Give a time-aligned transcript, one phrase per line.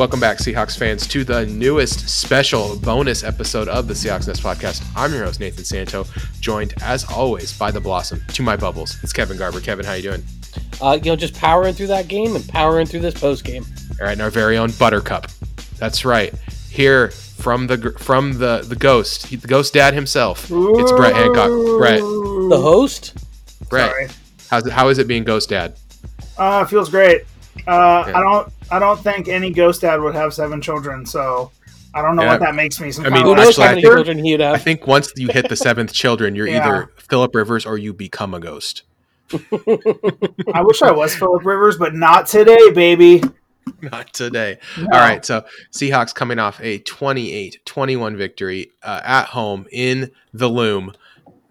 [0.00, 4.82] Welcome back, Seahawks fans, to the newest special bonus episode of the Seahawks Nest podcast.
[4.96, 6.06] I'm your host, Nathan Santo,
[6.40, 8.96] joined as always by the Blossom to my bubbles.
[9.02, 9.60] It's Kevin Garber.
[9.60, 10.22] Kevin, how you doing?
[10.80, 13.62] Uh, you know, just powering through that game and powering through this post game.
[14.00, 15.26] All right, and our very own Buttercup.
[15.76, 16.32] That's right.
[16.70, 20.46] Here from the from the the ghost, the ghost dad himself.
[20.50, 21.50] It's Brett Hancock.
[21.78, 23.18] Brett, The host?
[23.68, 24.08] Brett, Sorry.
[24.48, 25.74] how's it, how is it being ghost dad?
[26.38, 27.24] Uh, feels great.
[27.66, 28.12] Uh, Yeah.
[28.16, 28.52] I don't.
[28.72, 31.50] I don't think any ghost dad would have seven children, so
[31.94, 32.32] I don't know Yeah.
[32.32, 32.92] what that makes me.
[32.92, 34.54] Some I mean, of Who knows actually, I how many think- children he'd have.
[34.54, 36.64] I think once you hit the seventh children, you're Yeah.
[36.66, 38.82] either Philip Rivers or you become a ghost.
[39.32, 43.22] I wish I was Philip Rivers, but not today, baby.
[43.82, 44.58] Not today.
[44.78, 44.84] No.
[44.92, 50.92] All right, so Seahawks coming off a 28-21 victory uh, at home in the loom.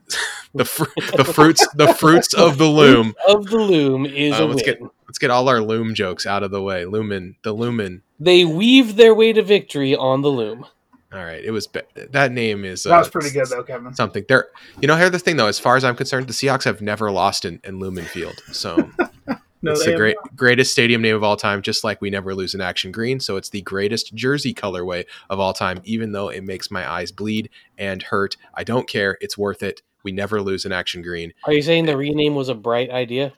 [0.55, 3.13] the fr- the fruits the fruits of the loom.
[3.27, 4.79] Of the loom is Uh, a let's win.
[4.79, 6.85] get let's get all our loom jokes out of the way.
[6.85, 8.03] Lumen, the lumen.
[8.19, 10.65] They weave their way to victory on the loom.
[11.11, 13.95] All right, it was be- that name is uh, That was pretty good though, Kevin.
[13.95, 14.49] Something there,
[14.80, 14.95] you know.
[14.95, 15.47] Here's the thing, though.
[15.47, 18.91] As far as I'm concerned, the Seahawks have never lost in, in Lumen Field, so
[19.61, 21.61] No, it's the have great greatest stadium name of all time.
[21.61, 25.39] Just like we never lose in Action Green, so it's the greatest jersey colorway of
[25.39, 25.81] all time.
[25.83, 29.17] Even though it makes my eyes bleed and hurt, I don't care.
[29.19, 29.81] It's worth it.
[30.03, 31.33] We never lose in Action Green.
[31.43, 33.33] Are you saying the rename was a bright idea?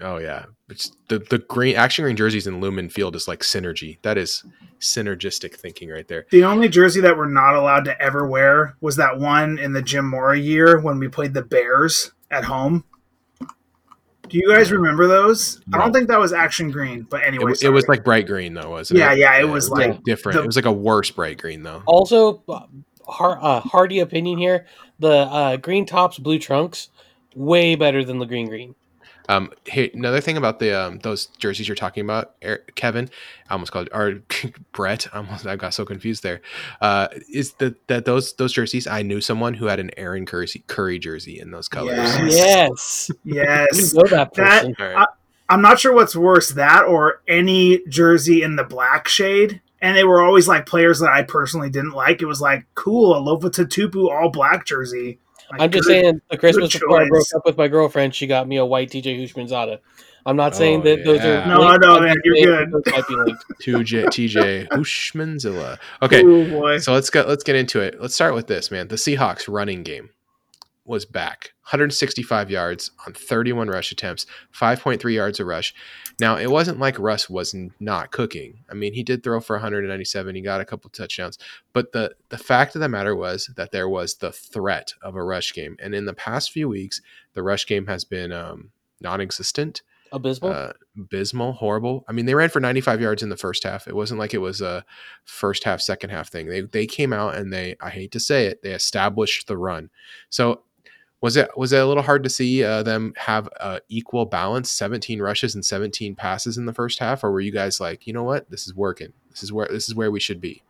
[0.00, 3.98] Oh yeah, it's the the green Action Green jerseys in Lumen Field is like synergy.
[4.02, 4.44] That is
[4.80, 6.26] synergistic thinking right there.
[6.30, 9.82] The only jersey that we're not allowed to ever wear was that one in the
[9.82, 12.84] Jim Mora year when we played the Bears at home.
[14.28, 15.60] Do you guys remember those?
[15.72, 18.26] I don't think that was Action Green, but It, anyway, w- it was like bright
[18.26, 19.18] green though, wasn't Yeah, it?
[19.18, 20.36] yeah, yeah, it was like different.
[20.36, 21.82] the- it was like a worse bright green though.
[21.86, 22.60] Also, uh,
[23.06, 24.66] har- uh, hardy opinion here:
[25.00, 26.90] the uh, green tops, blue trunks,
[27.34, 28.74] way better than the green green.
[29.28, 33.10] Um, hey, another thing about the um, those jerseys you're talking about, Eric, Kevin,
[33.48, 34.22] I almost called or
[34.72, 35.06] Brett.
[35.12, 36.40] I almost I got so confused there.
[36.80, 38.86] Uh, is that that those those jerseys?
[38.86, 41.96] I knew someone who had an Aaron Curry Curry jersey in those colors.
[41.96, 42.30] Yes.
[42.34, 43.92] Yes, yes.
[43.94, 44.74] you know that That- person.
[44.78, 45.08] All right.
[45.50, 49.62] I'm not sure what's worse, that or any jersey in the black shade.
[49.80, 52.20] And they were always like players that I personally didn't like.
[52.20, 55.20] It was like, cool, a Lofa Tatupu all black jersey.
[55.50, 58.26] Like, I'm just saying, the Christmas good before I broke up with my girlfriend, she
[58.26, 59.78] got me a white TJ Houshmandzadeh.
[60.26, 61.44] I'm not oh, saying Oh, that those yeah.
[61.44, 62.72] are No, linked, no, I'm man, you're good.
[62.72, 63.44] those might be linked.
[63.62, 65.78] Two J TJ Hushmanzilla.
[66.02, 66.78] Okay, Oh, boy.
[66.78, 67.22] so let's go.
[67.26, 68.00] Let's get into it.
[68.00, 68.88] Let's start with this, man.
[68.88, 70.10] The Seahawks running game
[70.88, 71.52] was back.
[71.62, 75.74] 165 yards on 31 rush attempts, 5.3 yards a rush.
[76.18, 78.64] Now it wasn't like Russ was not cooking.
[78.70, 80.34] I mean, he did throw for 197.
[80.34, 81.38] He got a couple touchdowns,
[81.72, 85.22] but the the fact of the matter was that there was the threat of a
[85.22, 87.00] rush game, and in the past few weeks,
[87.34, 88.70] the rush game has been um,
[89.00, 89.82] non-existent
[90.12, 90.52] Abysmal.
[90.52, 92.04] uh, abysmal, horrible.
[92.08, 93.86] I mean, they ran for 95 yards in the first half.
[93.86, 94.84] It wasn't like it was a
[95.24, 96.48] first half, second half thing.
[96.48, 99.90] They they came out and they, I hate to say it, they established the run.
[100.30, 100.62] So
[101.20, 104.70] was it was it a little hard to see uh, them have uh, equal balance,
[104.70, 108.12] 17 rushes and 17 passes in the first half, or were you guys like, you
[108.12, 109.12] know what, this is working.
[109.30, 110.62] This is where this is where we should be.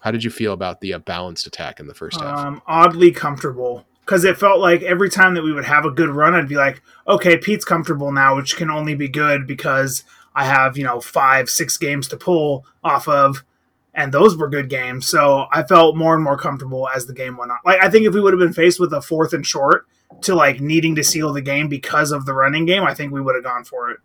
[0.00, 2.38] How did you feel about the uh, balanced attack in the first half?
[2.38, 6.08] um, oddly comfortable because it felt like every time that we would have a good
[6.08, 10.02] run, I'd be like, okay, Pete's comfortable now, which can only be good because
[10.34, 13.44] I have you know five, six games to pull off of,
[13.94, 15.06] and those were good games.
[15.06, 17.58] So I felt more and more comfortable as the game went on.
[17.64, 19.86] Like I think if we would have been faced with a fourth and short
[20.22, 23.20] to like needing to seal the game because of the running game, I think we
[23.20, 23.98] would have gone for it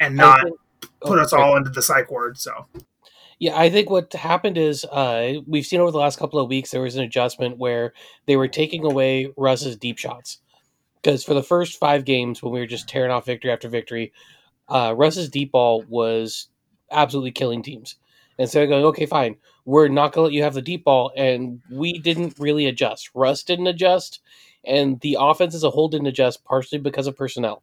[0.00, 0.56] and not think-
[1.00, 2.38] put oh, us all into the psych ward.
[2.38, 2.66] So
[3.38, 6.70] Yeah, I think what happened is uh, we've seen over the last couple of weeks
[6.70, 7.94] there was an adjustment where
[8.26, 10.38] they were taking away Russ's deep shots
[11.02, 14.12] because for the first five games when we were just tearing off victory after victory,
[14.68, 16.48] uh, Russ's deep ball was
[16.90, 17.96] absolutely killing teams.
[18.40, 20.84] And so they're going, okay, fine, we're not going to let you have the deep
[20.84, 23.10] ball, and we didn't really adjust.
[23.14, 24.20] Russ didn't adjust,
[24.64, 27.62] and the offense as a whole didn't adjust, partially because of personnel.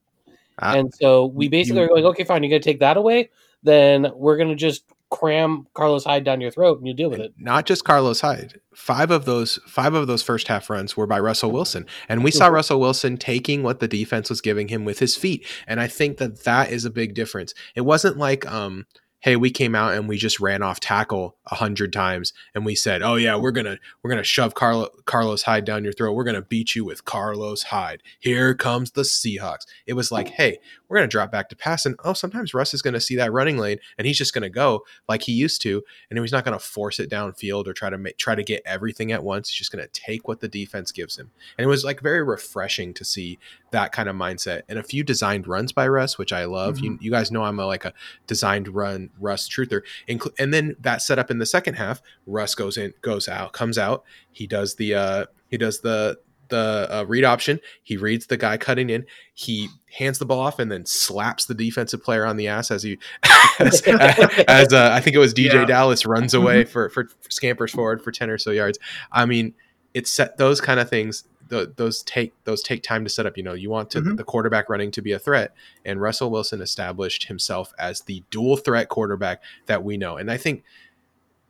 [0.59, 2.95] Ah, and so we basically you- are going, okay, fine, you're going to take that
[2.95, 3.31] away,
[3.63, 7.21] then we're going to just cram Carlos Hyde down your throat and you deal with
[7.21, 7.33] it.
[7.38, 8.59] not just Carlos Hyde.
[8.75, 12.29] Five of those five of those first half runs were by Russell Wilson, and we
[12.29, 15.47] saw Russell Wilson taking what the defense was giving him with his feet.
[15.65, 17.53] And I think that that is a big difference.
[17.74, 18.85] It wasn't like um
[19.27, 22.74] hey, we came out and we just ran off tackle a hundred times and we
[22.74, 26.13] said, oh yeah, we're gonna we're gonna shove Carlo, Carlos Hyde down your throat.
[26.13, 28.01] We're gonna beat you with Carlos Hyde.
[28.21, 29.65] Here comes the Seahawks.
[29.85, 32.81] It was like, hey, we're gonna drop back to pass, and oh, sometimes Russ is
[32.81, 36.18] gonna see that running lane and he's just gonna go like he used to, and
[36.18, 39.25] he's not gonna force it downfield or try to make try to get everything at
[39.25, 39.50] once.
[39.50, 42.94] He's just gonna take what the defense gives him, and it was like very refreshing
[42.94, 43.39] to see
[43.72, 46.75] that kind of mindset and a few designed runs by Russ, which I love.
[46.75, 46.86] Mm-hmm.
[46.86, 47.94] You, you guys know I'm a, like a
[48.25, 49.81] designed run Russ truther.
[50.08, 53.54] Inclu- and then that set up in the second half, Russ goes in, goes out,
[53.54, 54.04] comes out.
[54.31, 56.19] He does the uh, he does the
[56.50, 57.60] the uh, read option.
[57.84, 59.06] He reads the guy cutting in.
[59.34, 62.84] He hands the ball off and then slaps the defensive player on the ass as
[62.84, 63.00] he,
[63.60, 63.81] as,
[64.48, 65.66] as uh, I think it was DeeJay Yeah.
[65.66, 68.80] Dallas runs away for, for for scampers forward for ten or so yards.
[69.12, 69.54] I mean,
[69.94, 71.24] it's set those kind of things.
[71.50, 73.38] Th those take those take time to set up.
[73.38, 74.18] You know, you want to, Mhm.
[74.18, 75.54] the quarterback running to be a threat,
[75.86, 80.18] and Russell Wilson established himself as the dual threat quarterback that we know.
[80.18, 80.64] And I think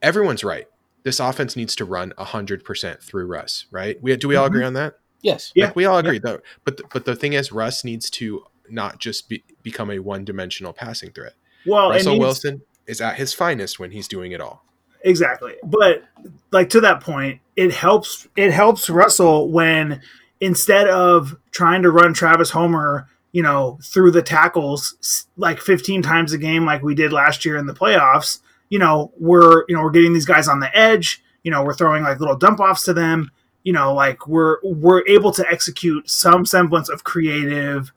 [0.01, 0.67] everyone's right.
[1.03, 4.01] This offense needs to run hundred percent through Russ, right?
[4.01, 4.47] We do we all Mhm.
[4.47, 4.99] agree on that?
[5.21, 5.51] Yes.
[5.55, 5.71] Yeah.
[5.75, 6.39] We all agree though.
[6.63, 10.25] But the, but the thing is, Russ needs to not just be, become a one
[10.25, 11.33] dimensional passing threat.
[11.65, 14.63] Well, and Russell Wilson is at his finest when he's doing it all.
[15.01, 15.55] Exactly.
[15.63, 16.03] But
[16.51, 20.01] like to that point, it helps it helps Russell when
[20.39, 26.33] instead of trying to run Travis Homer, you know, through the tackles like 15 times
[26.33, 28.39] a game like we did last year in the playoffs,
[28.69, 31.73] you know, we're you know, we're getting these guys on the edge, you know, we're
[31.73, 33.31] throwing like little dump offs to them,
[33.63, 37.91] you know, like we're we're able to execute some semblance of creative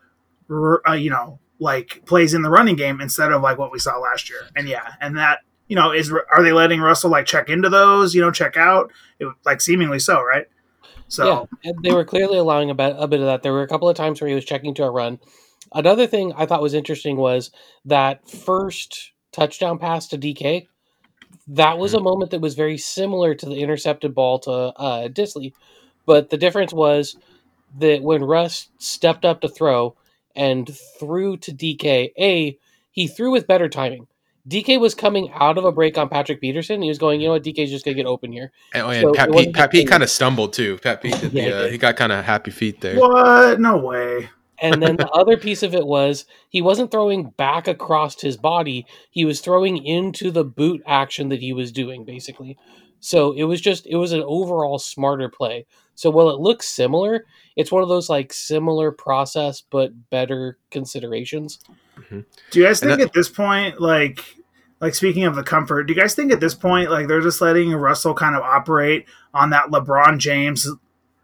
[0.89, 3.99] uh, you know, like plays in the running game instead of like what we saw
[3.99, 4.49] last year.
[4.57, 8.13] And yeah, and that you know, is are they letting Russell like check into those?
[8.13, 8.91] You know, check out,
[9.21, 10.47] it, like seemingly so, right?
[11.07, 13.45] So Yeah, they were clearly allowing a bit, a bit of that.
[13.45, 15.21] There were a couple of times where he was checking to a run.
[15.73, 17.53] Another thing I thought was interesting was
[17.85, 20.67] that first touchdown pass to DK.
[21.47, 25.53] That was a moment that was very similar to the intercepted ball to uh, Dissly,
[26.05, 27.17] but the difference was
[27.79, 29.95] that when Russ stepped up to throw
[30.35, 30.69] and
[30.99, 32.59] threw to DK, a
[32.91, 34.09] he threw with better timing.
[34.49, 36.83] DK was coming out of a break on Patrick Peterson.
[36.83, 38.53] He was going, you know what, DK's just gonna get open here.
[38.75, 40.79] And, oh, and So Pat Pete, Pat Pete kind of stumbled too.
[40.79, 42.99] Pat Pete, did Yeah, he the, uh, he got kind of happy feet there.
[42.99, 43.61] what?
[43.61, 44.31] No way.
[44.61, 48.87] And then the other piece of it was he wasn't throwing back across his body.
[49.11, 52.59] He was throwing into the boot action that he was doing, basically.
[53.01, 55.67] So it was just, it was an overall smarter play.
[55.95, 57.25] So while it looks similar,
[57.57, 61.59] it's one of those like similar process, but better considerations.
[62.01, 62.21] Mm-hmm.
[62.51, 64.25] Do you guys think that- at this point, like,
[64.81, 67.41] like speaking of the comfort, do you guys think at this point, like, they're just
[67.41, 70.69] letting Russell kind of operate on that LeBron James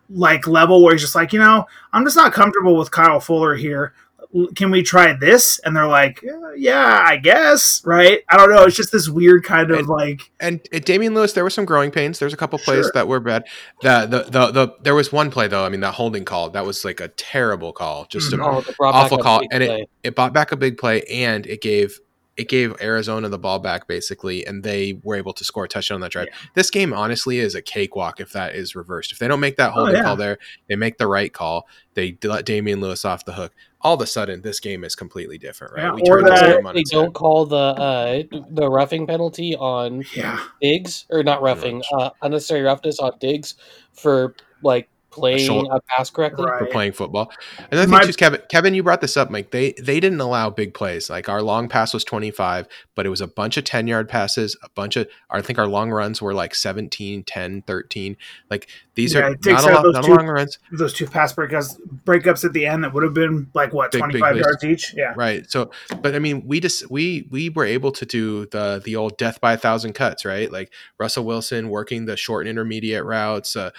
[0.08, 3.54] like level where he's just like, you know, I'm just not comfortable with Kyle Fuller
[3.56, 3.92] here.
[4.36, 5.58] L- Can we try this?
[5.64, 8.20] And they're like, "Uh, yeah, I guess, right?
[8.28, 8.64] I don't know.
[8.64, 11.64] It's just this weird kind of And- like, And uh, Damien Lewis, there were some
[11.64, 12.18] growing pains.
[12.18, 12.92] There's a couple plays Sure.
[12.94, 13.44] that were bad.
[13.82, 15.64] The, the the the there was one play though.
[15.64, 18.40] I mean, that holding call that was like a terrible call, just Mhm.
[18.40, 19.80] a Oh, it brought back awful call, and play.
[19.82, 21.98] it it brought back a big play, and it gave
[22.36, 25.96] it gave Arizona the ball back basically, and they were able to score a touchdown
[25.96, 26.28] on that drive.
[26.54, 29.12] This game honestly is a cakewalk if that is reversed.
[29.12, 30.04] If they don't make that holding Oh, yeah.
[30.04, 30.38] call there,
[30.68, 31.66] they make the right call.
[31.94, 33.52] They let Damien Lewis off the hook.
[33.80, 35.84] All of a sudden, this game is completely different, right?
[35.84, 37.14] Yeah, we or that- game they don't head.
[37.14, 42.98] call the uh, the roughing penalty on yeah, Diggs or not roughing, uh, unnecessary roughness
[42.98, 43.54] on Diggs
[43.92, 46.44] for like playing short- a pass correctly.
[46.46, 46.60] Right.
[46.60, 47.30] for playing football.
[47.70, 48.40] Another My- thing too, is Kevin.
[48.48, 49.50] Kevin, you brought this up, Mike.
[49.50, 51.08] They they didn't allow big plays.
[51.10, 54.08] Like our long pass was twenty five, but it was a bunch of ten yard
[54.08, 54.56] passes.
[54.62, 58.16] A bunch of I think our long runs were like 17, 10, 13.
[58.50, 61.32] Like these Yeah, are not a lot, those not two- long runs, those two pass
[61.34, 64.44] breakups, breakups at the end that would have been like what Big, big 25 plays.
[64.44, 64.94] yards each.
[64.96, 65.50] Yeah, right?
[65.50, 65.70] So,
[66.00, 69.40] but I mean, we just we we were able to do the the old death
[69.40, 70.50] by a thousand cuts, right?
[70.50, 73.54] Like Russell Wilson working the short and intermediate routes.
[73.56, 73.70] Uh,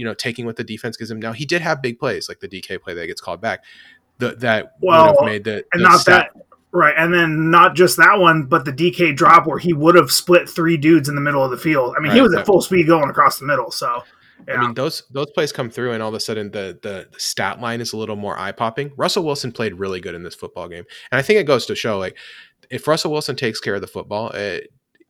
[0.00, 1.20] you know, taking what the defense gives him.
[1.20, 3.62] Now he did have big plays, like the DK play that gets called back.
[4.16, 6.42] The, that Well, would have made the, and the not stat- that
[6.72, 10.12] right and then not just that one but the dk drop where he would have
[10.12, 12.46] split three dudes in the middle of the field i mean he Right, was at
[12.46, 14.04] full speed going across the middle so
[14.48, 14.54] yeah.
[14.54, 17.18] I mean, those those plays come through, and all of a sudden the, the the
[17.20, 18.90] stat line is a little more eye popping.
[18.96, 21.74] Russell Wilson played really good in this football game, and I think it goes to
[21.74, 22.16] show like
[22.70, 24.58] if Russell Wilson takes care of the football, uh,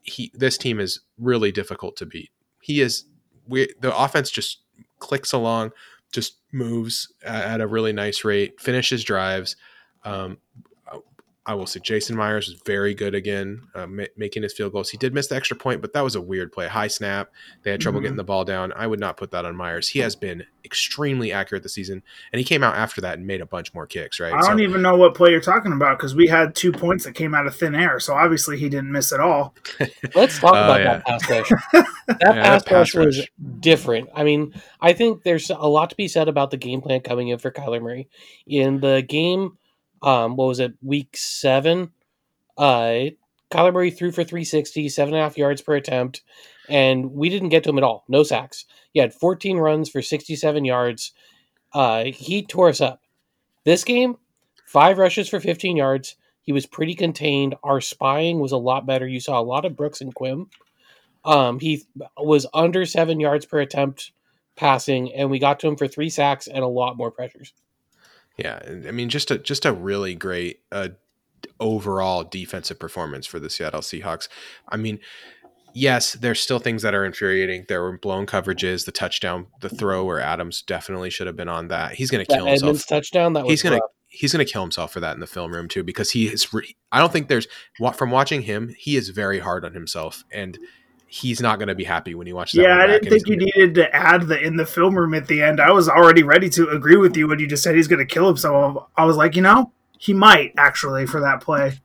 [0.03, 2.31] he this team is really difficult to beat.
[2.61, 3.05] He is
[3.47, 4.63] we the offense just
[5.01, 5.73] clicks along,
[6.13, 9.57] just moves at, a really nice rate, finishes drives.
[10.05, 10.39] Um,
[11.51, 14.89] I will say Jason Myers was very good again, uh, ma- making his field goals.
[14.91, 16.69] He did miss the extra point, but that was a weird play.
[16.69, 17.31] High snap.
[17.65, 18.03] They had trouble Mhm.
[18.05, 18.73] getting the ball down.
[18.77, 19.89] I would not put that on Myers.
[19.89, 23.41] He has been extremely accurate this season, and he came out after that and made
[23.41, 24.21] a bunch more kicks.
[24.21, 24.33] Right?
[24.33, 27.05] i don't So- even know what play you're talking about because we had two points
[27.05, 29.55] that came out of thin air so obviously he didn't miss at all
[30.15, 30.97] Let's talk Oh, about yeah.
[30.99, 31.51] that pass rush.
[32.07, 33.27] That Yeah, pass, that pass rush was
[33.61, 34.09] different.
[34.15, 37.29] I mean, I think there's a lot to be said about the game plan coming
[37.29, 38.09] in for Kyler Murray.
[38.47, 39.57] In the game,
[40.03, 41.93] um, what was it, week seven?
[42.57, 43.11] Uh,
[43.51, 46.23] Kyler Murray threw for 360, seven and a half yards per attempt,
[46.69, 48.05] and we didn't get to him at all.
[48.09, 48.65] No sacks.
[48.93, 51.13] He had 14 runs for 67 yards.
[51.73, 53.03] Uh, he tore us up.
[53.65, 54.17] This game,
[54.67, 56.17] five rushes for 15 yards.
[56.43, 57.55] He was pretty contained.
[57.63, 59.07] Our spying was a lot better.
[59.07, 60.47] You saw a lot of Brooks and Quim.
[61.25, 61.85] Um, he
[62.17, 64.13] was under seven yards per attempt
[64.57, 67.53] passing, and we got to him for three sacks and a lot more pressures.
[68.41, 70.89] Yeah, I mean, just a just a really great uh,
[71.59, 74.29] overall defensive performance for the Seattle Seahawks.
[74.69, 74.99] I mean,
[75.75, 77.67] yes, there's still things that are infuriating.
[77.69, 81.69] There were blown coverages, the touchdown, the throw where Adams definitely should have been on
[81.69, 81.93] that.
[81.95, 82.87] He's going to kill himself.
[82.87, 85.69] Touchdown that was he's gonna he's gonna kill himself for that in the film room
[85.69, 86.53] too because he is.
[86.55, 87.47] Re- I don't think there's
[87.95, 88.75] from watching him.
[88.79, 90.59] He is very hard on himself and.
[91.13, 92.59] He's not going to be happy when he watches.
[92.59, 95.13] that Yeah, I didn't think you gonna- needed to add the in the film room
[95.15, 95.61] at the end.
[95.61, 98.07] I was already ready to agree with you when you just said he's going to
[98.07, 98.87] kill himself.
[98.97, 101.81] I was like, you know, he might actually for that play.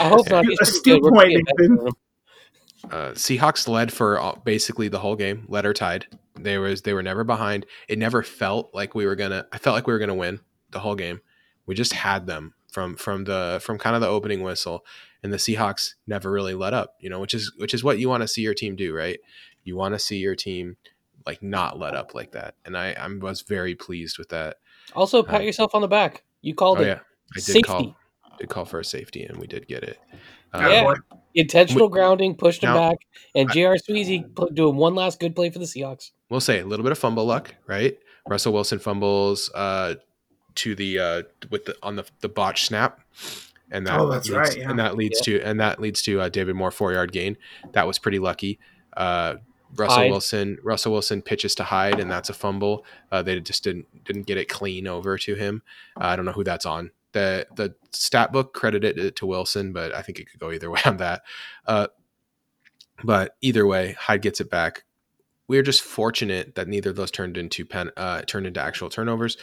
[0.00, 0.46] I hope not.
[0.46, 1.02] He's Astute pretty good.
[1.04, 1.44] We're point, Nathan.
[1.44, 1.94] better than him.
[2.90, 6.06] uh, Seahawks led for all- basically the whole game, letter tied.
[6.34, 7.66] They was they were never behind.
[7.88, 9.46] It never felt like we were gonna.
[9.52, 11.20] I felt like we were gonna win the whole game.
[11.66, 14.84] We just had them from from the from kind of the opening whistle,
[15.22, 16.94] and the Seahawks never really let up.
[17.00, 19.18] You know, which is which is what you want to see your team do, right?
[19.64, 20.76] You want to see your team
[21.24, 24.58] like not let up like that, and I I was very pleased with that.
[24.94, 26.22] Also, pat Uh, yourself on the back.
[26.42, 26.98] You called Oh it yeah,
[27.34, 27.62] I did safety.
[27.62, 27.96] call
[28.38, 29.98] did call for a safety, and we did get it.
[30.54, 30.82] Yeah, Yeah.
[30.84, 30.94] boy.
[31.34, 32.98] Intentional grounding, pushed him Now- back,
[33.34, 33.76] and I- J.R.
[33.76, 36.10] Sweezy put- doing one last good play for the Seahawks.
[36.28, 37.96] we'll say a little bit of fumble luck, right?
[38.28, 39.94] Russell Wilson fumbles uh,
[40.56, 43.00] to the uh, with the on the the botch snap,
[43.70, 44.70] and that Oh, that's leads, right, yeah.
[44.70, 47.36] and that leads to and that leads to uh, David Moore four yard gain.
[47.72, 48.58] That was pretty lucky.
[48.96, 49.36] Uh,
[49.74, 50.10] Russell Hyde.
[50.10, 52.84] Wilson Russell Wilson pitches to Hyde, and that's a fumble.
[53.12, 55.62] Uh, they just didn't didn't get it clean over to him.
[56.00, 56.90] Uh, I don't know who that's on.
[57.12, 60.70] The the stat book credited it to Wilson, but I think it could go either
[60.72, 61.22] way on that.
[61.66, 61.88] Uh,
[63.04, 64.84] but either way, Hyde gets it back
[65.48, 68.88] we are just fortunate that neither of those turned into pen uh, turned into actual
[68.88, 69.36] turnovers.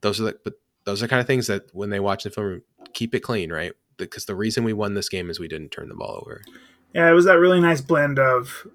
[0.00, 2.62] Those are the but those are kind of things that when they watch the film,
[2.92, 3.72] keep it clean, right?
[3.96, 6.42] Because the reason we won this game is we didn't turn the ball over.
[6.94, 8.66] Yeah, it was that really nice blend of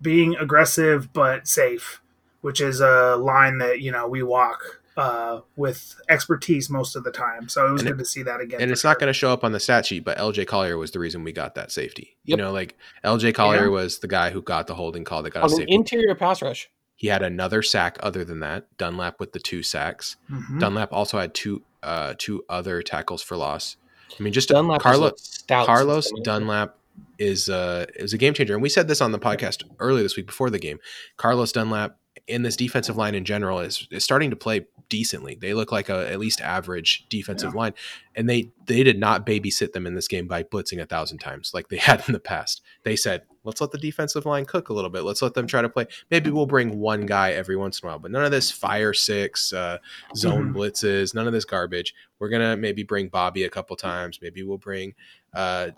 [0.00, 2.02] being aggressive but safe,
[2.40, 7.10] which is a line that you know we walk uh, with expertise most of the
[7.10, 7.48] time.
[7.48, 8.60] So it was And good to see that again.
[8.60, 10.76] and for it's not going to show up on the stat sheet, but LJ Collier
[10.76, 12.18] was the reason we got that safety.
[12.24, 12.38] Yep.
[12.38, 13.68] You know, like LJ Collier Yeah.
[13.68, 15.74] was the guy who got the holding call that got On us an safety.
[15.74, 16.68] interior pass rush.
[17.02, 18.64] He had another sack other than that.
[18.78, 20.16] Dunlap with the two sacks.
[20.30, 20.60] Mhm.
[20.60, 23.76] Dunlap also had two uh two other tackles for loss.
[24.18, 25.10] I mean, just Dunlap Carlo
[25.48, 26.12] Carlos.
[26.22, 26.78] Dunlap
[27.18, 30.16] is uh is a game changer, and we said this on the podcast earlier this
[30.16, 30.78] week before the game.
[31.16, 31.96] Carlos Dunlap
[32.28, 35.34] in this defensive line in general is, is starting to play decently.
[35.34, 37.72] They look like a at least average defensive line,
[38.14, 41.52] and they they did not babysit them in this game by blitzing a thousand times
[41.54, 42.60] like they had in the past.
[42.82, 45.02] They said, let's let the defensive line cook a little bit.
[45.04, 45.86] Let's let them try to play.
[46.10, 48.92] Maybe we'll bring one guy every once in a while, but none of this fire
[48.92, 49.78] six uh,
[50.14, 50.54] zone Mhm.
[50.54, 51.94] blitzes, none of this garbage.
[52.18, 54.18] We're gonna maybe bring Bobby a couple times.
[54.20, 54.94] Maybe we'll bring.
[55.32, 55.70] Uh,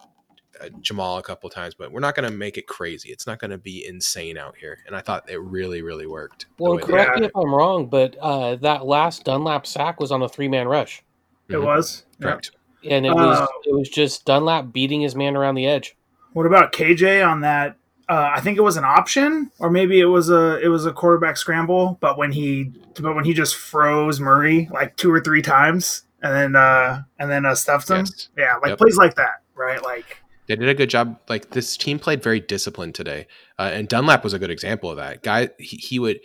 [0.81, 3.11] Jamal a couple times, but we're not going to make it crazy.
[3.11, 4.79] It's not going to be insane out here.
[4.87, 6.47] And I thought it really, really worked.
[6.59, 10.29] Well, correct me if I'm wrong, but uh, that last Dunlap sack was on a
[10.29, 11.03] three man rush,
[11.49, 11.65] It Mhm.
[11.65, 12.27] was Yeah.
[12.29, 12.51] Correct.
[12.89, 15.97] and it was Uh, it was just Dunlap beating his man around the edge.
[16.33, 17.77] What about KJ on that?
[18.09, 20.93] Uh, I think it was an option, or maybe it was a it was a
[20.93, 21.97] quarterback scramble.
[22.01, 26.35] But when he but when he just froze Murray like two or three times, and
[26.35, 27.99] then uh, and then uh, stuffed him.
[28.07, 28.29] Yes.
[28.37, 28.79] Yeah, like Yep.
[28.79, 29.83] plays like that, right?
[29.83, 31.19] Like They did a good job.
[31.29, 33.27] Like this team played very disciplined today,
[33.59, 35.23] uh, and Dunlap was a good example of that.
[35.23, 36.21] Guy, he, he would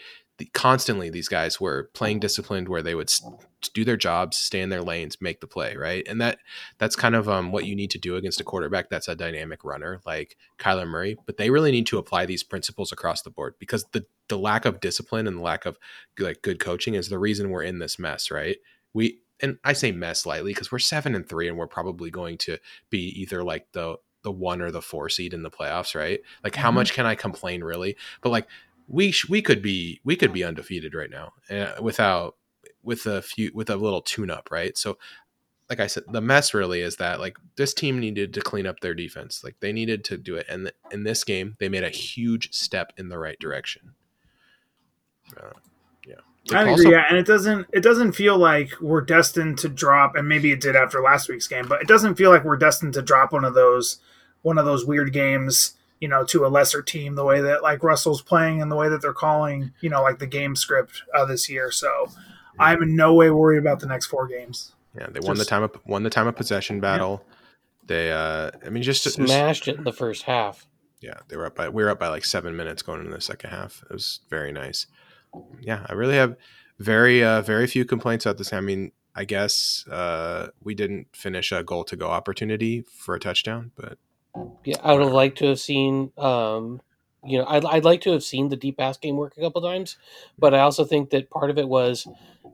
[0.53, 1.09] constantly.
[1.09, 3.11] These guys were playing disciplined, where they would
[3.73, 6.05] do their jobs, stay in their lanes, make the play, right?
[6.07, 6.39] And that
[6.77, 9.63] that's kind of um, what you need to do against a quarterback that's a dynamic
[9.63, 11.17] runner like Kyler Murray.
[11.25, 14.65] But they really need to apply these principles across the board because the the lack
[14.65, 15.77] of discipline and the lack of
[16.19, 18.57] like good coaching is the reason we're in this mess, right?
[18.93, 22.37] We and I say mess lightly because we're seven and three, and we're probably going
[22.39, 22.57] to
[22.89, 26.21] be either like the the one or the four seed in the playoffs, right?
[26.43, 26.75] Like how Mhm.
[26.75, 27.95] much can I complain really?
[28.21, 28.47] But like
[28.87, 32.35] we sh- we could be we could be undefeated right now uh, without
[32.83, 34.77] with a few with a little tune up, right?
[34.77, 34.97] So
[35.69, 38.79] like I said, the mess really is that like this team needed to clean up
[38.79, 39.43] their defense.
[39.43, 42.51] Like they needed to do it, and th- in this game, they made a huge
[42.53, 43.93] step in the right direction.
[45.37, 45.51] Uh,
[46.07, 46.15] yeah,
[46.51, 50.15] I Also- agree, yeah, and it doesn't it doesn't feel like we're destined to drop,
[50.15, 52.93] and maybe it did after last week's game, but it doesn't feel like we're destined
[52.95, 53.99] to drop one of those
[54.41, 57.15] one of those weird games, you know, to a lesser team.
[57.15, 60.19] The way that like Russell's playing and the way that they're calling, you know, like
[60.19, 61.71] the game script uh, this year.
[61.71, 62.09] So
[62.57, 64.73] I'm in no way worried about the next four games.
[64.97, 67.23] Yeah, they won the time of won the time of possession battle.
[67.85, 70.67] They, uh, I mean, just, just Smashed it in the first half.
[71.01, 73.21] yeah, they were up by we were up by like seven minutes going into the
[73.21, 73.83] second half.
[73.89, 74.87] It was very nice.
[75.61, 76.35] Yeah, I really have
[76.79, 78.53] very uh, very few complaints about this.
[78.53, 83.19] I mean, I guess uh, we didn't finish a goal to go opportunity for a
[83.19, 83.97] touchdown, but
[84.65, 86.11] Yeah, I would have liked to have seen.
[86.17, 86.81] Um,
[87.25, 89.61] you know, I'd, I'd like to have seen the deep pass game work a couple
[89.61, 89.97] times,
[90.37, 92.07] but I also think that part of it was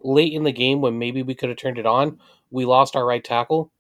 [0.04, 2.20] late in the game when maybe we could have turned it on.
[2.50, 3.72] We lost our right tackle,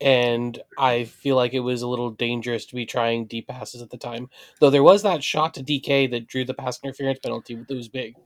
[0.00, 3.90] and I feel like it was a little dangerous to be trying deep passes at
[3.90, 4.28] the time.
[4.60, 7.88] Though there was that shot to DK that drew the pass interference penalty that was
[7.88, 8.16] big.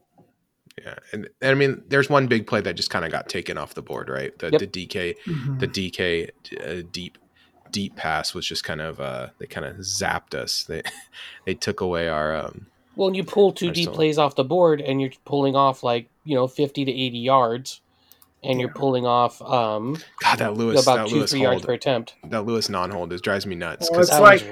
[0.83, 3.59] yeah, and, and I mean, there's one big play that just kind of got taken
[3.59, 4.37] off the board, right?
[4.39, 4.61] The, Yep.
[4.61, 5.59] the DK Mhm.
[5.59, 6.31] the DK
[6.65, 7.19] uh, deep
[7.71, 10.65] deep pass was just kind of uh, they kind of zapped us.
[10.65, 10.83] They
[11.45, 14.35] they took away our um, Well, and you pull two I deep still- plays off
[14.37, 17.81] the board, and you're pulling off like you know fifty to eighty yards,
[18.43, 21.73] and you're pulling off um, God that Lewis about that two Lewis three yards per
[21.73, 22.15] attempt.
[22.25, 24.51] that Lewis non hold is drives me nuts Well, It's like-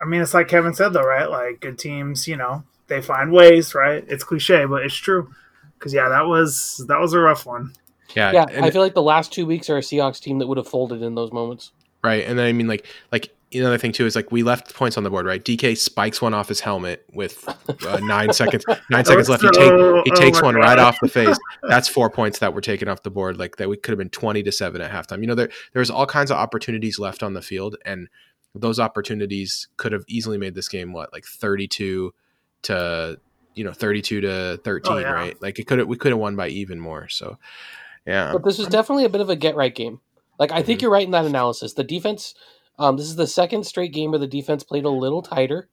[0.00, 1.30] I mean, it's like Kevin said though, right?
[1.30, 4.04] Like good teams, you know, they find ways, right?
[4.06, 5.30] It's cliche, but it's true.
[5.78, 7.72] Because yeah, that was that was a rough one.
[8.14, 10.58] yeah, yeah, I feel like the last two weeks are a Seahawks team that would
[10.58, 11.72] have folded in those moments.
[12.04, 14.96] Right and then I mean like like another thing too is like we left points
[14.96, 15.44] on the board right.
[15.44, 17.48] DK spikes one off his helmet with
[17.86, 19.42] uh, nine seconds nine seconds left.
[19.44, 21.38] He take he oh takes my one right off the face.
[21.62, 23.38] That's four points that were taken off the board.
[23.38, 25.20] Like that, we could have been twenty to seven at halftime.
[25.20, 28.08] You know, there there's all kinds of opportunities left on the field, and
[28.56, 32.12] those opportunities could have easily made this game what like thirty two
[32.62, 33.20] to
[33.54, 35.12] you know thirty two to thirteen, Oh, yeah.
[35.12, 35.40] right?
[35.40, 37.08] Like it could have we could have won by even more.
[37.08, 37.38] So
[38.04, 40.00] yeah, But this was definitely a bit of a get right game.
[40.38, 40.82] Like I think Mhm.
[40.82, 41.74] you're right in that analysis.
[41.74, 42.34] The defense,
[42.78, 45.68] um, this is the second straight game where the defense played a little tighter,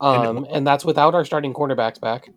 [0.00, 2.30] And- um, and that's without our starting cornerbacks back.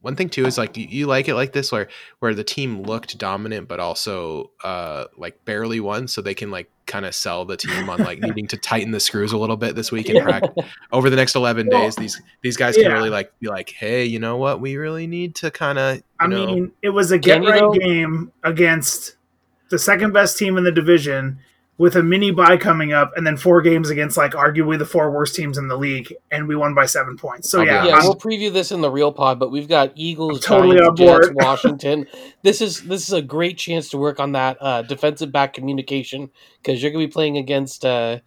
[0.00, 1.88] one thing too is like you, you like it like this where
[2.20, 6.70] where the team looked dominant but also uh like barely won so they can like
[6.86, 9.74] kind of sell the team on like needing to tighten the screws a little bit
[9.74, 10.22] this week in Yeah.
[10.22, 12.92] practice over the next 11 Well, days these these guys can yeah.
[12.92, 16.28] really like be like hey you know what we really need to kind of I
[16.28, 17.72] know mean, it was a Can get you right though?
[17.72, 19.16] game against
[19.70, 21.38] the second best team in the division
[21.76, 25.12] with a mini bye coming up, and then four games against like arguably the four
[25.12, 27.48] worst teams in the league, and we won by seven points.
[27.48, 27.94] So yeah, yeah.
[27.94, 31.06] I'm- we'll preview this in the real pod, but we've got Eagles, Totally Giants, on
[31.06, 31.22] board.
[31.22, 32.06] Jets, Washington.
[32.42, 36.30] this is this is a great chance to work on that uh, defensive back communication
[36.62, 38.18] because you're going to be playing against uh,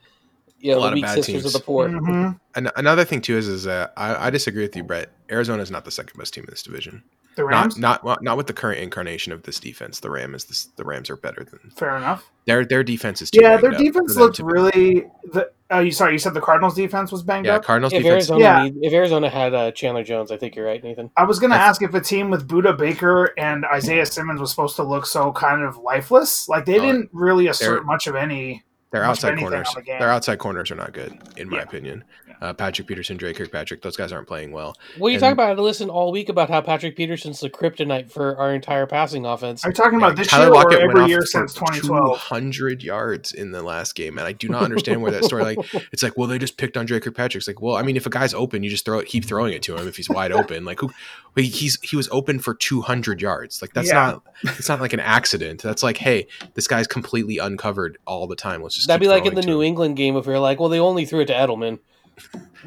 [0.60, 1.46] you A know, lot the of weak bad sisters teams.
[1.48, 1.90] of the poor.
[1.90, 2.40] Mhm.
[2.56, 5.72] An- another thing too is is that I, I disagree with you brett arizona is
[5.72, 7.02] not the second best team in this division
[7.36, 7.78] the Rams.
[7.78, 10.66] not not well, not with the current incarnation of this defense the ram is this
[10.76, 12.30] the rams are better than Fair enough.
[12.46, 15.06] their their defense is too Yeah, their defense for looked really.
[15.32, 17.64] The, uh, you sorry, you said the Cardinals' defense was banged yeah up.
[17.64, 18.64] cardinals If defense Arizona, Yeah.
[18.64, 21.10] need, if Arizona had uh, Chandler Jones, I think you're right, Nathan.
[21.16, 24.50] I was going to ask if a team with Budda Baker and Isaiah Simmons was
[24.50, 26.50] supposed to look so kind of lifeless.
[26.50, 28.64] Like they Oh, didn't really assert much of any.
[28.92, 31.64] Their outside corners, the their outside corners are not good, in my Yeah.
[31.64, 32.04] opinion.
[32.28, 32.34] Yeah.
[32.42, 34.76] Uh, Patrick Peterson, Dre Kirkpatrick, those guys aren't playing well.
[34.98, 35.58] Well, you And- talk about.
[35.58, 39.64] I listened all week about how Patrick Peterson's the kryptonite for our entire passing offense.
[39.64, 42.18] Are you talking about this Tyler year Lockett or every year since 2012?
[42.20, 45.44] 200 yards in the last game, and I do not understand where that story.
[45.44, 45.58] Like,
[45.94, 47.40] it's like, well, they just picked on Dre Kirkpatrick.
[47.42, 49.54] It's like, well, I mean, if a guy's open, you just throw it, keep throwing
[49.54, 50.66] it to him if he's wide open.
[50.66, 50.92] Like, who?
[51.36, 53.62] Wait, he's he was open for 200 yards.
[53.62, 53.94] Like, that's Yeah.
[53.94, 55.62] not it's not like an accident.
[55.62, 58.62] That's like, hey, this guy's completely uncovered all the time.
[58.64, 59.68] Let's just That'd be like in the New him.
[59.68, 61.80] England game if you're like, well, they only threw it to Edelman.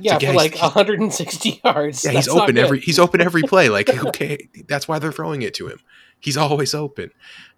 [0.01, 2.05] Yeah, like, yeah, for like 160 yards.
[2.05, 3.69] Yeah, he's open every he's open every play.
[3.69, 5.79] Like, okay, that's why they're throwing it to him.
[6.19, 7.11] He's always open.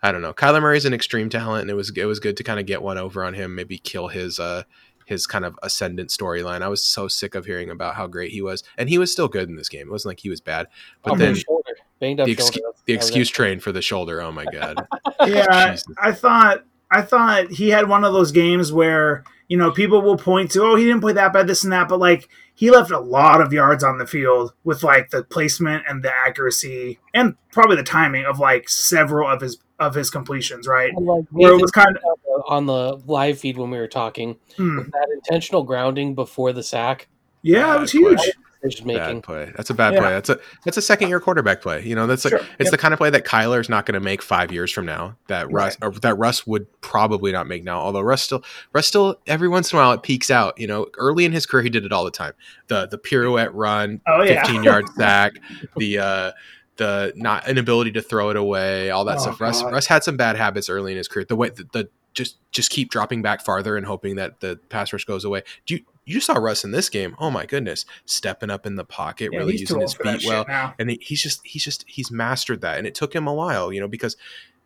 [0.03, 0.33] I don't know.
[0.33, 2.83] Kyler Murray's an extreme talent, and it was it was good to kind of get
[2.83, 3.55] one over on him.
[3.55, 4.64] Maybe kill his uh
[5.07, 6.62] his kind of ascendant storyline.
[6.62, 9.29] I was so sick of hearing about how great he was, and he was still
[9.29, 9.87] good in this game.
[9.87, 10.66] It wasn't like he was bad,
[11.05, 12.61] but On then the shoulder, banged up the, shoulder.
[12.87, 14.21] the excuse train for the shoulder.
[14.21, 14.87] Oh my god.
[15.27, 15.87] Yeah, Jesus.
[15.99, 20.16] I thought I thought he had one of those games where you know people will
[20.16, 22.90] point to, oh, he didn't play that bad, this and that, but like he left
[22.90, 27.37] a lot of yards on the field with like the placement and the accuracy and
[27.53, 30.92] probably the timing of like several of his of his completions, right?
[30.96, 34.37] And, like, Where it was kind of on the live feed when we were talking,
[34.57, 37.09] hmm, that intentional grounding before the sack
[37.46, 38.01] yeah, it was play.
[38.01, 38.20] huge.
[38.68, 39.16] Decision making.
[39.20, 39.52] Bad play.
[39.57, 40.00] That's a bad Yeah.
[40.00, 40.11] play.
[40.11, 41.83] That's a that's a second year quarterback play.
[41.85, 42.40] You know, that's like Sure.
[42.59, 42.70] it's Yep.
[42.70, 45.16] the kind of play that Kyler's not going to make five years from now.
[45.29, 47.79] That Russ or that Russ would probably not make now.
[47.79, 50.59] Although Russ still Russ still every once in a while it peaks out.
[50.59, 52.33] You know, early in his career he did it all the time.
[52.68, 55.33] The the pirouette run, Oh yeah, fifteen yard sack,
[55.76, 56.33] the uh
[56.76, 59.40] the not inability to throw it away, all that Oh, stuff.
[59.40, 59.72] Russ God.
[59.72, 61.24] Russ had some bad habits early in his career.
[61.26, 64.92] The way the, the just just keep dropping back farther and hoping that the pass
[64.92, 65.42] rush goes away.
[65.66, 67.14] Do you you saw Russ in this game?
[67.19, 70.21] Oh my goodness, stepping up in the pocket, Yeah, really using his old for that
[70.21, 70.45] feet well
[70.79, 73.81] and he's just he's just he's mastered that and it took him a while you
[73.81, 74.16] know because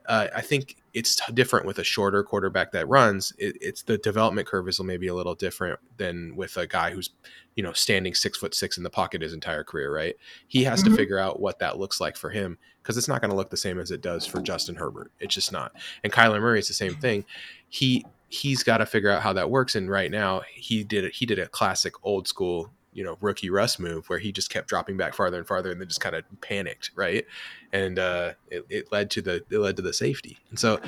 [0.07, 3.33] uh, I think it's different with a shorter quarterback that runs.
[3.39, 7.11] It, it's the development curve is maybe a little different than with a guy who's
[7.55, 9.95] you know standing six foot six in the pocket his entire career.
[9.95, 10.17] Right?
[10.49, 10.87] He has Mhm.
[10.87, 13.51] to figure out what that looks like for him because it's not going to look
[13.51, 15.13] the same as it does for Justin Herbert.
[15.21, 15.73] It's just not.
[16.03, 17.25] And Kyler Murray is the same thing.
[17.69, 19.75] He he's got to figure out how that works.
[19.75, 21.13] And right now he did it.
[21.15, 24.67] He did a classic old school you know rookie Russ move where he just kept
[24.67, 27.25] dropping back farther and farther and then just kind of panicked right
[27.73, 30.81] and uh it, it led to the it led to the safety and so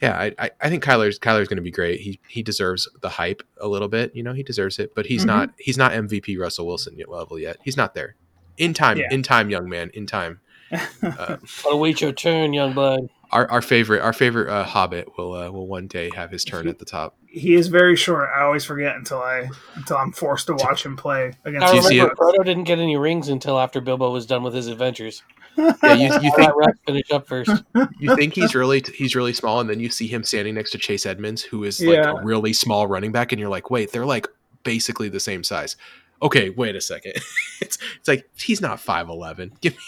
[0.00, 3.08] yeah I I, I think Kyler's Kyler's going to be great he he deserves the
[3.08, 5.26] hype a little bit you know he deserves it but he's Mhm.
[5.26, 8.14] not he's not MVP Russell Wilson level yet he's not there
[8.58, 9.08] in time Yeah.
[9.10, 10.38] in time young man in time
[11.02, 13.08] uh, Gotta wait your turn, young bud.
[13.34, 16.66] Our, our favorite our favorite uh, hobbit will uh, will one day have his turn
[16.68, 18.30] at the top he is very short.
[18.32, 21.66] I always forget until I until I'm forced to watch him play against.
[21.66, 22.14] I Do you remember?
[22.14, 25.24] Frodo didn't get any rings until after Bilbo was done with his adventures.
[25.56, 27.50] yeah you, you I'll think Rex finish up first.
[27.98, 30.78] you think he's really he's really small and then you see him standing next to
[30.78, 32.12] Chase Edmonds who is like Yeah.
[32.12, 34.28] a really small running back and you're like wait they're like
[34.62, 35.76] basically the same size
[36.22, 37.12] okay wait a second
[37.60, 39.78] it's it's like he's not 5'11 give me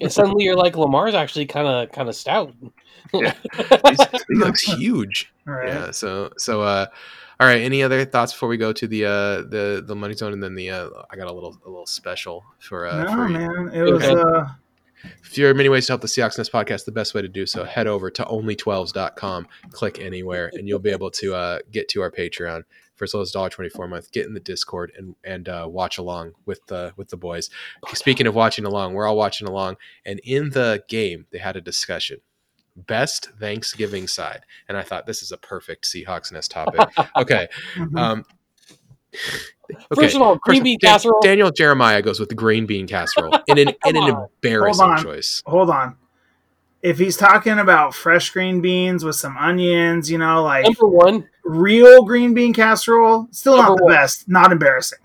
[0.00, 2.54] And suddenly you're like, Lamar's actually kind of kind of stout.
[3.12, 3.34] Yeah.
[4.28, 5.68] he looks huge Right.
[5.68, 6.86] yeah so so uh
[7.40, 9.10] all right any other thoughts before we go to the uh
[9.42, 12.44] the the money zone and then the uh i got a little a little special
[12.60, 13.34] for uh no, for you.
[13.38, 13.70] man.
[13.74, 14.04] It was.
[14.04, 14.20] Okay.
[14.20, 14.44] uh
[15.22, 17.28] If there are many ways to help the Seahawks Nest podcast, the best way to
[17.28, 21.88] do so, head over to only12s.com, click anywhere, and you'll be able to uh, get
[21.88, 22.64] to our Patreon
[22.96, 25.96] for as low as $1.24 a month, get in the Discord and and uh, watch
[25.96, 27.48] along with the with the boys.
[27.94, 31.62] Speaking of watching along, we're all watching along, and in the game they had a
[31.62, 32.20] discussion.
[32.76, 34.42] Best Thanksgiving side.
[34.68, 36.80] And I thought this is a perfect Seahawks Nest topic.
[37.16, 37.48] Okay.
[37.76, 37.98] mhm.
[37.98, 38.24] Um
[39.94, 41.20] First of all, green First, bean Dan- casserole.
[41.22, 45.02] Daniel Jeremiah goes with the green bean casserole in an, in an embarrassing Hold on.
[45.04, 45.42] choice.
[45.46, 45.96] Hold on.
[46.82, 51.28] If he's talking about fresh green beans with some onions, you know, like Number one,
[51.44, 53.92] real green bean casserole, still not the one.
[53.94, 54.28] best.
[54.28, 54.98] Not embarrassing.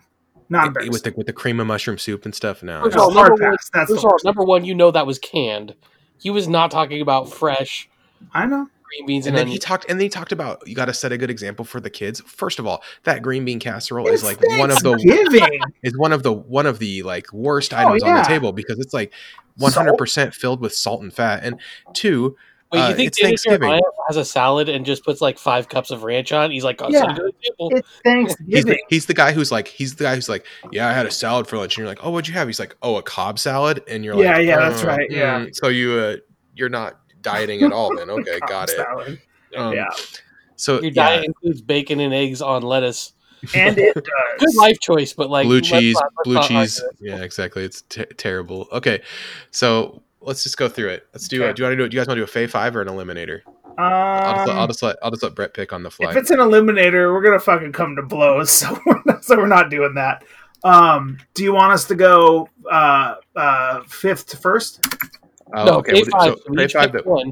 [0.49, 0.93] Not embarrassing.
[0.93, 2.63] with the with the cream of mushroom soup and stuff.
[2.63, 5.05] No, First of all, number one- That's first the all, number one, you know that
[5.05, 5.75] was canned.
[6.19, 7.89] He was not talking about fresh
[8.33, 8.67] I know.
[8.83, 10.93] green beans and and, then he talked and then he talked about you got to
[10.93, 12.21] set a good example for the kids.
[12.21, 16.13] First of all, that green bean casserole It's is like one of the is one
[16.13, 19.13] of the one of the like worst Oh, items on the table because it's like
[19.59, 21.43] 100% filled with salt and fat.
[21.43, 21.59] And
[21.93, 22.35] two,
[22.75, 23.59] Wait, uh, you think it's Daniel Thanksgiving.
[23.69, 26.51] Jeremiah has a salad and just puts like five cups of ranch on?
[26.51, 27.01] He's like, oh, Yeah.
[27.01, 27.71] set a good example.
[27.75, 28.65] It's He's Thanksgiving.
[28.65, 31.11] the, he's the guy who's like he's the guy who's like yeah I had a
[31.11, 33.39] salad for lunch and you're like oh what'd you have he's like oh a Cobb
[33.39, 35.39] salad and you're Yeah, like yeah, yeah, that's "Uh, right, yeah.
[35.41, 36.15] mm, so you uh,
[36.55, 39.21] you're not dieting at all then okay got it salad.
[39.57, 39.87] um, yeah.
[40.55, 43.13] so Your yeah, diet includes bacon and eggs on lettuce.
[43.53, 44.03] And it does.
[44.39, 46.83] Good life choice, but like blue let's cheese, not- let's blue cheese.
[46.99, 47.63] Yeah, exactly.
[47.63, 48.67] It's te- terrible.
[48.71, 49.03] Okay,
[49.51, 51.07] so let's just go through it.
[51.13, 51.41] Let's do.
[51.43, 51.49] Okay.
[51.49, 51.83] Uh, do you want to do?
[51.85, 51.89] it?
[51.89, 53.41] Do you guys want to do a Fave Five or an Eliminator?
[53.77, 56.09] I'll, just let, I'll Um, just let I'll just let Brett pick on the fly.
[56.11, 58.49] if it's an eliminator, we're gonna fucking come to blows.
[58.65, 60.23] So we're not, so we're not doing that.
[60.63, 64.85] Um, do you want us to go uh, uh, fifth to first?
[65.53, 65.93] Oh, no, okay.
[65.93, 66.33] day we'll five.
[66.33, 66.91] so so we Five.
[66.91, 67.31] pick That one.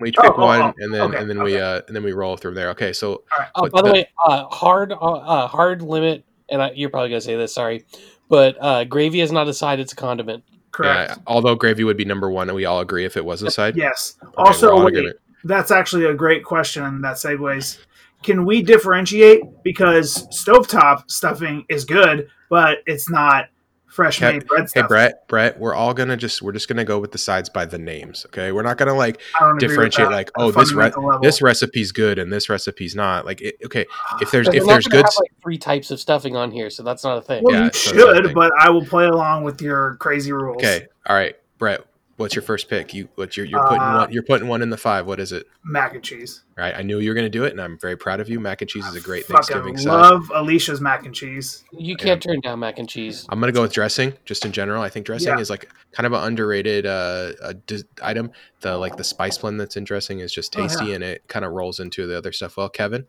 [0.00, 1.44] we each Oh, pick oh, one, oh, and then okay, and then okay.
[1.54, 2.70] we uh and then we roll through there.
[2.70, 3.22] Okay, so
[3.54, 6.90] Oh, But by the the- way, uh, hard uh, uh, hard limit, and I, you're
[6.90, 7.54] probably gonna say this.
[7.54, 7.86] Sorry,
[8.28, 10.42] but uh, gravy is not a side; it's a condiment.
[10.76, 11.10] Correct.
[11.10, 13.50] yeah, although gravy would be number one, and we all agree if it was a
[13.50, 13.76] side.
[13.76, 14.18] Yes.
[14.22, 17.00] Okay, also, wait, that's actually a great question.
[17.00, 17.78] That segues.
[18.22, 23.46] Can we differentiate because stovetop stuffing is good, but it's not
[23.86, 24.34] fresh Okay.
[24.34, 24.84] made bread stuff.
[24.84, 24.88] Hey?
[24.88, 27.78] Brett, Brett, we're all gonna just we're just gonna go with the sides by the
[27.78, 28.26] names.
[28.26, 31.18] Okay, we're not gonna like I don't agree with differentiate like oh this re- level.
[31.22, 33.24] this recipe's good and this recipe's not.
[33.24, 33.86] Like it, okay,
[34.20, 37.04] if there's if there's good have, like three types of stuffing on here, so that's
[37.04, 37.42] not a thing.
[37.44, 38.34] well, Yeah, you so that's the should, thing.
[38.34, 40.56] but I will play along with your crazy rules.
[40.56, 40.86] Okay.
[41.06, 41.84] All right, Brett.
[42.16, 42.94] What's your first pick?
[42.94, 45.06] You what you're you're putting Uh, one you're putting one in the five.
[45.06, 45.46] What is it?
[45.62, 46.44] Mac and cheese.
[46.56, 46.74] Right.
[46.74, 48.40] I knew you were gonna do it, and I'm very proud of you.
[48.40, 49.90] Mac and cheese is a great Fucking Thanksgiving side.
[49.90, 51.62] love Alicia's mac and cheese.
[51.72, 53.26] You can't turn down mac and cheese.
[53.28, 54.82] I'm gonna go with dressing, just in general.
[54.82, 55.40] I think dressing Yeah.
[55.40, 58.30] is like kind of an underrated uh, uh d- item.
[58.60, 60.68] The like the spice blend that's in dressing is just Oh, yeah.
[60.68, 62.56] tasty, and it kind of rolls into the other stuff.
[62.56, 63.04] Well, Kevin,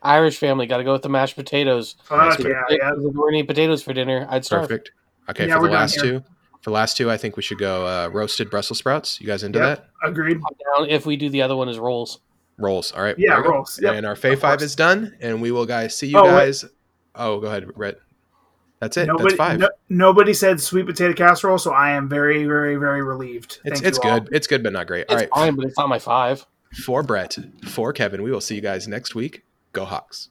[0.00, 1.96] Irish family got to go with the mashed potatoes.
[2.04, 2.38] Fuck Nice.
[2.44, 2.92] yeah, yeah.
[2.92, 4.62] If there weren't any potatoes for dinner, I'd start.
[4.62, 4.92] perfect.
[5.28, 6.22] Okay, Yeah, for the last two,
[6.64, 9.20] for the last two, I think we should go uh, roasted Brussels sprouts.
[9.20, 9.78] You guys into Yep.
[10.02, 10.08] that?
[10.08, 10.38] Agreed.
[10.38, 12.20] I'm down if we do the other one is rolls.
[12.56, 12.90] Rolls.
[12.92, 13.14] All right.
[13.18, 13.50] Yeah, there we go.
[13.50, 13.78] rolls.
[13.82, 16.22] Yep, And our Fave of Five is done, and we will guys see you Oh,
[16.24, 16.30] wait.
[16.30, 16.64] guys.
[17.14, 17.98] Oh, go ahead, Brett.
[18.80, 19.06] That's it.
[19.06, 19.60] Nobody, That's five.
[19.60, 23.60] no- nobody said sweet potato casserole, so I am very, very, very relieved.
[23.64, 24.20] it's Thank it's you all.
[24.20, 24.28] good.
[24.34, 25.06] It's good, but not great.
[25.10, 25.30] All It's right.
[25.34, 26.46] fine, but it's not my five.
[26.84, 29.42] For Brett, for Kevin, we will see you guys next week.
[29.72, 30.28] Go Hawks.